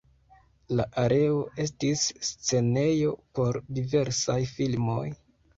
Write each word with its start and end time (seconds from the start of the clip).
La 0.79 0.85
areo 1.01 1.35
estis 1.65 2.07
scenejo 2.29 3.13
por 3.41 3.63
diversaj 3.79 4.43
filmoj. 4.57 5.07